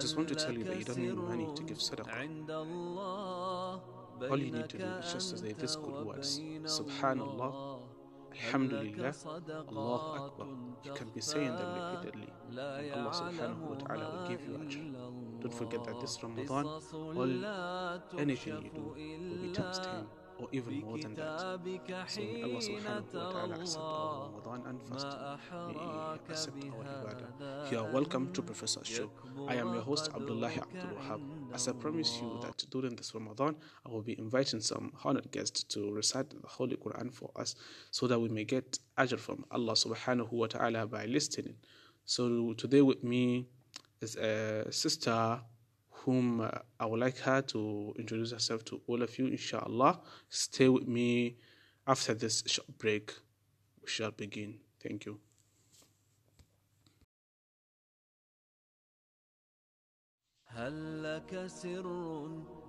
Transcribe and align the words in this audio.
just 0.00 0.16
want 0.16 0.28
to 0.28 0.34
tell 0.34 0.52
you 0.52 0.64
that 0.64 0.78
you 0.78 0.84
don't 0.84 0.98
need 0.98 1.14
money 1.14 1.48
to 1.54 1.62
give 1.62 1.78
sadaqah. 1.78 2.28
All 4.30 4.38
you 4.38 4.50
need 4.52 4.68
to 4.68 4.78
do 4.78 4.84
is 4.84 5.12
just 5.12 5.30
to 5.30 5.38
say 5.38 5.52
these 5.58 5.76
good 5.76 6.04
words 6.06 6.40
Subhanallah, 6.78 7.80
Alhamdulillah, 8.34 9.14
Allah 9.68 10.02
Akbar. 10.20 10.46
You 10.84 10.92
can 10.92 11.08
be 11.08 11.20
saying 11.20 11.54
them 11.60 11.70
repeatedly, 11.80 12.30
and 12.50 12.92
Allah 12.94 13.12
subhanahu 13.20 13.70
wa 13.72 13.76
ta'ala 13.82 14.06
will 14.12 14.28
give 14.28 14.42
you 14.46 14.54
ajr. 14.64 14.84
Don't 15.42 15.54
forget 15.54 15.84
that 15.84 16.00
this 16.00 16.18
Ramadan, 16.22 16.64
all 17.20 17.34
anything 18.18 18.56
you 18.64 18.70
do 18.80 18.84
will 18.94 19.42
be 19.46 19.52
times 19.52 19.78
10 19.78 20.06
or 20.40 20.48
even 20.52 20.80
more 20.80 20.98
than 20.98 21.14
that. 21.14 21.60
So 22.08 22.20
may 22.20 22.42
Allah 22.42 22.60
subhanahu 22.60 23.14
wa 23.14 23.30
ta'ala 23.30 23.54
accept 23.60 23.84
our 23.84 24.30
Ramadan 24.30 24.60
and 24.68 24.82
fast. 24.88 25.06
May 25.68 25.74
He 25.74 26.32
accept 26.32 26.64
our 26.64 26.84
ibadah. 26.84 27.70
You 27.70 27.78
are 27.78 27.90
welcome 27.92 28.32
to 28.32 28.42
Professor's 28.42 28.86
Show. 28.86 29.10
I 29.48 29.56
am 29.56 29.72
your 29.74 29.82
host 29.82 30.10
Abdullah 30.14 30.48
Abdul 30.48 30.96
Wahab. 30.96 31.20
As 31.52 31.68
I 31.68 31.72
promise 31.72 32.18
you 32.20 32.40
that 32.42 32.64
during 32.70 32.96
this 32.96 33.14
Ramadan, 33.14 33.56
I 33.84 33.90
will 33.90 34.02
be 34.02 34.18
inviting 34.18 34.60
some 34.60 34.92
honored 35.04 35.30
guests 35.30 35.62
to 35.74 35.92
recite 35.92 36.30
the 36.30 36.48
Holy 36.48 36.76
Quran 36.76 37.12
for 37.12 37.30
us 37.36 37.54
so 37.90 38.06
that 38.06 38.18
we 38.18 38.28
may 38.28 38.44
get 38.44 38.78
ajr 38.98 39.18
from 39.18 39.44
Allah 39.50 39.74
subhanahu 39.74 40.32
wa 40.32 40.46
ta'ala 40.46 40.86
by 40.86 41.04
listening. 41.06 41.56
So 42.04 42.54
today 42.54 42.82
with 42.82 43.04
me 43.04 43.46
is 44.00 44.16
a 44.16 44.66
sister 44.72 45.40
whom 46.04 46.40
uh, 46.40 46.50
I 46.78 46.86
would 46.86 47.00
like 47.00 47.18
her 47.18 47.42
to 47.42 47.94
introduce 47.98 48.32
herself 48.32 48.64
to 48.66 48.80
all 48.86 49.02
of 49.02 49.18
you, 49.18 49.26
inshallah. 49.26 50.00
Stay 50.28 50.68
with 50.68 50.88
me 50.88 51.36
after 51.86 52.14
this 52.14 52.42
short 52.46 52.78
break. 52.78 53.12
We 53.82 53.88
shall 53.88 54.10
begin. 54.10 54.58
Thank 54.82 55.06
you. 55.06 55.20
هل 60.52 61.02
لك 61.02 61.46
سر 61.46 61.86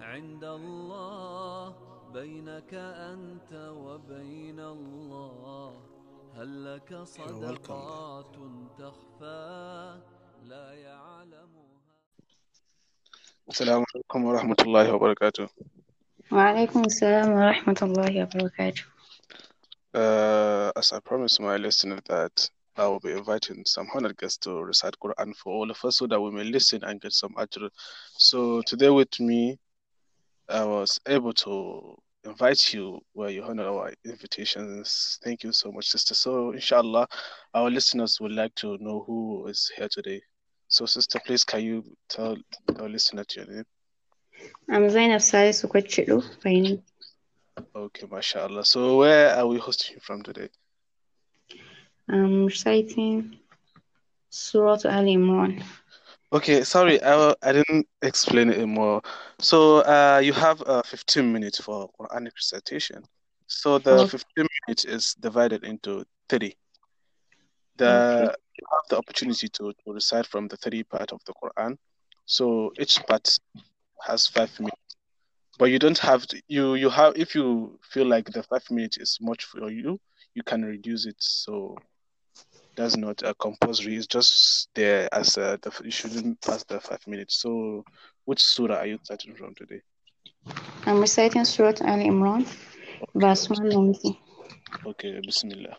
عند 0.00 0.44
الله 0.44 1.76
بينك 2.12 2.74
أنت 2.74 3.52
وبين 3.52 4.60
الله 4.60 5.82
هل 6.34 6.64
لك 6.64 7.02
صدقات 7.02 8.36
تخفى 8.78 10.00
لا 10.42 10.72
السلام 13.49 13.85
عليكم 13.95 14.25
ورحمة 14.25 14.55
الله 14.61 14.93
وبركاته. 14.93 15.49
وعليكم 16.31 16.81
السلام 16.85 17.31
ورحمة 17.31 17.79
الله 17.81 18.23
وبركاته. 18.23 18.83
Uh, 19.93 20.71
as 20.75 20.93
I 20.93 20.99
promised 20.99 21.41
my 21.41 21.57
listener 21.57 21.99
that 22.07 22.49
I 22.77 22.87
will 22.87 23.01
be 23.01 23.11
inviting 23.11 23.65
some 23.65 23.87
honored 23.93 24.17
guests 24.17 24.37
to 24.45 24.63
recite 24.63 24.95
Quran 25.03 25.35
for 25.35 25.53
all 25.53 25.69
of 25.69 25.77
us 25.83 25.97
so 25.97 26.07
that 26.07 26.21
we 26.21 26.31
may 26.31 26.45
listen 26.45 26.83
and 26.83 27.01
get 27.01 27.11
some 27.11 27.33
ajr. 27.35 27.69
So 28.17 28.61
today 28.61 28.89
with 28.89 29.19
me, 29.19 29.59
I 30.47 30.63
was 30.63 30.97
able 31.05 31.33
to 31.33 31.97
invite 32.23 32.73
you 32.73 33.01
where 33.13 33.29
you 33.29 33.43
honor 33.43 33.67
our 33.67 33.91
invitations. 34.05 35.19
Thank 35.23 35.43
you 35.43 35.51
so 35.51 35.71
much, 35.71 35.87
sister. 35.87 36.13
So 36.13 36.51
inshallah, 36.51 37.07
our 37.53 37.69
listeners 37.69 38.19
would 38.21 38.31
like 38.31 38.55
to 38.55 38.77
know 38.79 39.03
who 39.05 39.47
is 39.47 39.69
here 39.75 39.89
today. 39.91 40.21
So 40.68 40.86
sister, 40.86 41.18
please 41.20 41.44
can 41.44 41.62
you 41.62 41.84
tell 42.08 42.36
our 42.78 42.88
listener 42.88 43.24
your 43.34 43.46
name? 43.46 43.64
I'm 44.70 44.88
Zainab 44.90 45.20
Salisu 45.20 45.66
Kwachidu, 45.68 46.22
Faini. 46.42 46.82
Okay, 47.74 48.06
mashallah. 48.10 48.64
So 48.64 48.98
where 48.98 49.34
are 49.36 49.46
we 49.46 49.58
hosting 49.58 49.94
you 49.94 50.00
from 50.00 50.22
today? 50.22 50.48
I'm 52.08 52.46
reciting 52.46 53.38
Surah 54.30 54.80
Al 54.84 55.04
Imran. 55.06 55.62
Okay, 56.32 56.62
sorry, 56.64 57.02
I, 57.02 57.34
I 57.42 57.52
didn't 57.52 57.86
explain 58.02 58.50
it 58.50 58.66
more. 58.66 59.02
So 59.38 59.78
uh, 59.80 60.20
you 60.22 60.32
have 60.32 60.62
uh, 60.62 60.82
15 60.82 61.32
minutes 61.32 61.60
for 61.60 61.88
Quranic 61.98 62.32
recitation. 62.34 63.02
So 63.46 63.78
the 63.78 64.04
Okay. 64.04 64.06
15 64.06 64.46
minutes 64.66 64.84
is 64.84 65.14
divided 65.14 65.64
into 65.64 66.04
30. 66.28 66.56
The 67.76 67.86
Okay. 67.86 68.34
You 68.58 68.66
have 68.72 68.82
the 68.88 68.98
opportunity 68.98 69.48
to, 69.48 69.72
to 69.72 69.92
recite 69.92 70.26
from 70.26 70.48
the 70.48 70.56
30 70.56 70.84
part 70.84 71.12
of 71.12 71.20
the 71.26 71.34
Quran. 71.34 71.76
So 72.26 72.72
each 72.78 72.98
part 73.06 73.28
has 74.06 74.26
five 74.26 74.50
minutes. 74.58 74.76
But 75.58 75.66
you 75.66 75.78
don't 75.78 75.98
have 75.98 76.26
to, 76.26 76.42
you 76.48 76.74
you 76.74 76.90
have 76.90 77.14
if 77.16 77.34
you 77.34 77.78
feel 77.82 78.06
like 78.06 78.26
the 78.30 78.42
five 78.42 78.70
minutes 78.70 78.98
is 78.98 79.18
much 79.20 79.44
for 79.44 79.70
you, 79.70 79.98
you 80.34 80.42
can 80.42 80.62
reduce 80.62 81.06
it. 81.06 81.16
So 81.18 81.76
that's 82.76 82.96
not 82.96 83.22
a 83.22 83.34
compulsory. 83.34 83.96
It's 83.96 84.06
just 84.06 84.68
there 84.74 85.08
as 85.12 85.38
a 85.38 85.58
the, 85.62 85.72
you 85.82 85.90
shouldn't 85.90 86.40
pass 86.42 86.62
the 86.64 86.78
five 86.78 87.00
minutes. 87.06 87.40
So 87.40 87.84
which 88.26 88.42
surah 88.42 88.76
are 88.76 88.86
you 88.86 88.98
starting 89.02 89.34
from 89.34 89.54
today? 89.54 89.80
I'm 90.84 91.00
reciting 91.00 91.44
Surah 91.44 91.72
Al 91.80 91.98
Imran, 91.98 92.46
verse 93.14 93.48
1 93.48 93.74
only. 93.74 94.20
Okay, 94.86 95.20
Bismillah. 95.24 95.76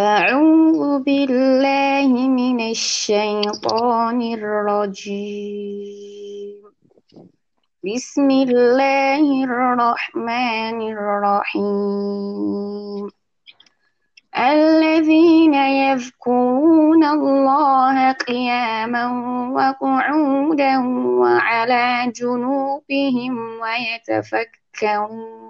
أعوذ 0.00 1.02
بالله 1.02 2.28
من 2.28 2.60
الشيطان 2.70 4.22
الرجيم. 4.22 5.76
بسم 7.84 8.30
الله 8.30 9.44
الرحمن 9.44 10.78
الرحيم. 10.96 12.30
الذين 14.38 15.54
يذكرون 15.54 17.04
الله 17.04 18.12
قياما 18.12 19.04
وقعودا 19.52 20.78
وعلى 21.20 22.12
جنوبهم 22.16 23.32
ويتفكرون 23.62 25.49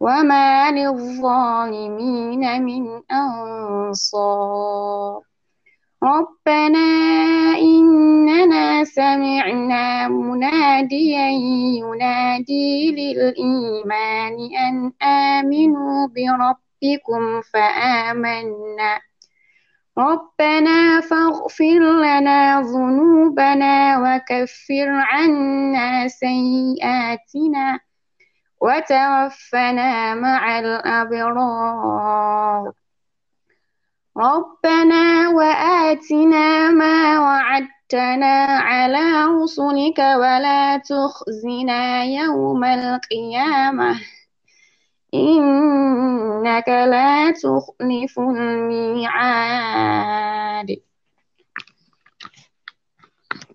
وما 0.00 0.70
للظالمين 0.70 2.62
من 2.62 3.02
أنصار 3.12 5.20
ربنا 6.02 6.88
إننا 7.58 8.84
سمعنا 8.84 10.08
مناديا 10.08 11.28
ينادي 11.78 12.90
للإيمان 12.90 14.34
أن 14.56 14.92
آمنوا 15.02 16.08
بربكم 16.08 17.40
فآمنا 17.52 19.00
ربنا 19.98 21.00
فاغفر 21.00 21.78
لنا 21.78 22.60
ذنوبنا 22.60 23.98
وكفر 23.98 24.88
عنا 24.88 26.08
سيئاتنا 26.08 27.80
وتوفنا 28.60 30.14
مع 30.14 30.58
الأبرار. 30.58 31.92
ربنا 34.16 35.28
وآتنا 35.28 36.70
ما 36.70 37.20
وعدتنا 37.20 38.46
على 38.46 39.24
رسلك 39.24 39.98
ولا 39.98 40.76
تخزنا 40.76 42.04
يوم 42.04 42.64
القيامة. 42.64 44.00
إنك 45.14 46.68
لا 46.68 47.30
تخلف 47.30 48.18
الميعاد. 48.18 49.68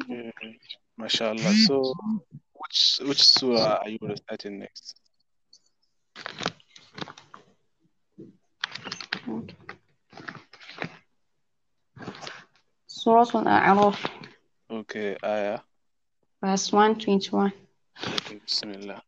Okay, 0.00 0.32
mashallah. 0.98 1.54
So 1.66 1.94
which 2.69 2.99
which 3.03 3.23
surah 3.23 3.79
are 3.83 3.89
you 3.89 3.99
reciting 4.01 4.59
next? 4.59 4.99
Surah 12.87 13.29
Al-A'raf 13.33 13.97
Okay, 14.69 15.15
ayah. 15.23 15.59
verse 16.41 16.71
121 16.73 17.51
Okay, 18.03 18.39
Bismillah. 18.45 19.01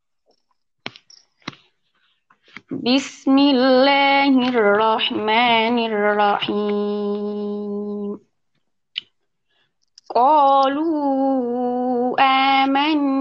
بسم 2.72 3.38
الله 3.38 4.50
الرحمن 4.50 5.78
الرحيم 5.88 6.60
قالوا 10.16 12.16
آمنا 12.20 13.21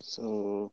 So, 0.00 0.72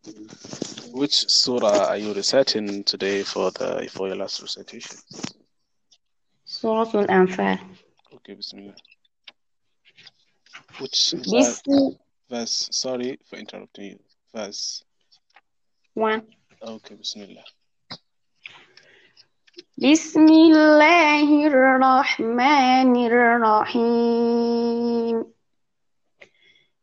which 0.92 1.14
surah 1.30 1.88
are 1.90 1.98
you 1.98 2.14
reciting 2.14 2.84
today 2.84 3.24
for 3.24 3.52
the 3.52 3.88
for 3.92 4.08
your 4.08 4.18
last 4.18 4.42
recitation? 4.42 4.98
Surah 6.46 6.90
Al-Anfal. 6.94 7.60
Okay, 8.16 8.34
Bismillah. 8.34 8.76
Which 10.80 11.14
verse, 11.14 11.62
verse? 12.30 12.70
Sorry 12.72 13.20
for 13.30 13.36
interrupting 13.38 13.86
you. 13.86 14.00
Verse 14.34 14.84
one. 15.94 16.24
Okay, 16.62 16.96
Bismillah. 16.96 17.46
بسم 19.78 20.28
الله 20.28 21.48
الرحمن 21.48 22.96
الرحيم 23.06 24.62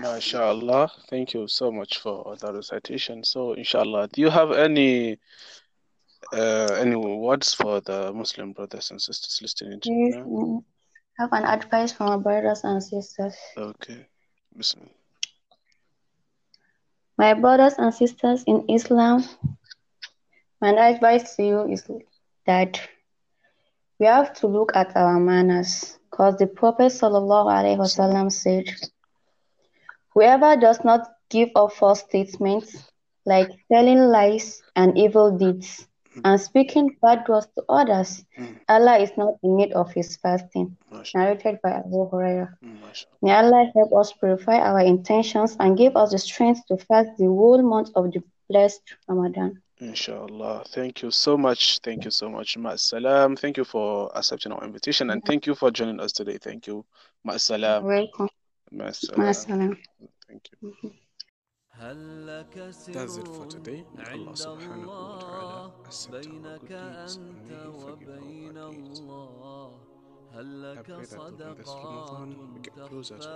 MashaAllah. 0.00 0.90
Thank 1.08 1.34
you 1.34 1.46
so 1.46 1.70
much 1.70 1.98
for 1.98 2.36
the 2.36 2.52
recitation. 2.52 3.22
So, 3.24 3.52
inshallah, 3.52 4.08
do 4.12 4.20
you 4.20 4.30
have 4.30 4.52
any 4.52 5.18
uh, 6.32 6.76
any 6.80 6.96
words 6.96 7.54
for 7.54 7.80
the 7.80 8.12
Muslim 8.12 8.52
brothers 8.52 8.90
and 8.90 9.00
sisters 9.00 9.38
listening 9.42 9.80
to 9.80 9.92
yes, 9.92 10.14
now? 10.14 10.64
have 11.18 11.32
an 11.32 11.44
advice 11.44 11.92
for 11.92 12.04
my 12.04 12.16
brothers 12.16 12.64
and 12.64 12.82
sisters. 12.82 13.36
Okay. 13.56 14.06
Bismillah. 14.56 14.90
My 17.16 17.34
brothers 17.34 17.74
and 17.78 17.94
sisters 17.94 18.42
in 18.46 18.64
Islam, 18.68 19.24
my 20.60 20.70
advice 20.70 21.36
to 21.36 21.44
you 21.44 21.68
is 21.68 21.88
that 22.46 22.80
we 24.00 24.06
have 24.06 24.34
to 24.34 24.48
look 24.48 24.74
at 24.74 24.96
our 24.96 25.20
manners 25.20 25.98
because 26.10 26.36
the 26.38 26.48
Prophet 26.48 26.90
sallallahu 26.90 27.46
alaihi 27.46 27.78
Wasallam 27.78 28.32
said, 28.32 28.66
Whoever 30.14 30.56
does 30.56 30.84
not 30.84 31.08
give 31.28 31.50
up 31.56 31.72
false 31.72 32.00
statements, 32.00 32.90
like 33.26 33.50
telling 33.72 33.98
lies 33.98 34.62
and 34.76 34.96
evil 34.96 35.36
deeds, 35.36 35.88
hmm. 36.12 36.20
and 36.24 36.40
speaking 36.40 36.96
bad 37.02 37.26
words 37.28 37.48
to 37.56 37.64
others, 37.68 38.24
hmm. 38.36 38.54
Allah 38.68 38.98
is 38.98 39.10
not 39.16 39.34
in 39.42 39.56
need 39.56 39.72
of 39.72 39.92
his 39.92 40.16
fasting. 40.16 40.76
Narrated 41.14 41.58
by 41.62 41.70
Abu 41.70 42.08
Hurairah. 42.10 42.54
Hmm, 42.62 42.76
May 43.22 43.32
Allah 43.34 43.70
help 43.74 43.92
us 43.92 44.12
purify 44.12 44.58
our 44.58 44.80
intentions 44.80 45.56
and 45.58 45.76
give 45.76 45.96
us 45.96 46.12
the 46.12 46.18
strength 46.18 46.66
to 46.68 46.76
fast 46.76 47.10
the 47.18 47.26
whole 47.26 47.62
month 47.62 47.90
of 47.96 48.12
the 48.12 48.22
blessed 48.48 48.82
Ramadan. 49.08 49.60
Inshallah. 49.80 50.62
Thank 50.68 51.02
you 51.02 51.10
so 51.10 51.36
much. 51.36 51.80
Thank 51.80 52.04
you 52.04 52.10
so 52.10 52.30
much. 52.30 52.56
Ma'asalam. 52.56 53.36
Thank 53.38 53.56
you 53.56 53.64
for 53.64 54.10
accepting 54.16 54.52
our 54.52 54.62
invitation 54.62 55.10
and 55.10 55.24
thank 55.24 55.46
you 55.46 55.54
for 55.54 55.70
joining 55.72 55.98
us 55.98 56.12
today. 56.12 56.38
Thank 56.38 56.68
you. 56.68 56.84
Ma'asalam. 57.26 57.82
Welcome. 57.82 58.28
مع 58.74 58.88
السلامة. 58.88 59.24
مع 59.24 59.30
السلامة. 59.30 59.76
هل 61.70 62.26
لك 62.26 62.70
سر 62.70 64.58
الله 64.58 65.72
بينك 66.10 66.72
أنت 66.72 67.66
وبين 67.66 68.58
الله؟ 68.58 69.80
هل 70.32 70.62
لك 70.62 71.02
صدقات 71.02 71.64
تخفى؟ 72.74 73.26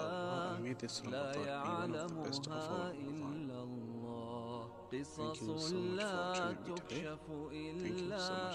لا 1.04 1.34
يعلمها 1.34 2.92
إلا 2.92 3.62
الله 3.62 4.70
قصص 5.18 5.72
لا 5.72 6.52
تكشف 6.52 7.30
إلا 7.52 8.50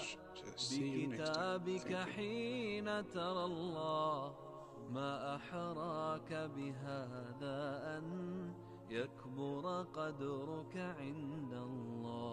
بكتابك 0.70 1.94
حين 1.94 3.08
ترى 3.08 3.44
الله. 3.44 4.53
ما 4.90 5.36
أحراك 5.36 6.50
بهذا 6.56 7.58
أن 7.98 8.04
يكبر 8.90 9.82
قدرك 9.82 10.76
عند 10.76 11.52
الله. 11.52 12.23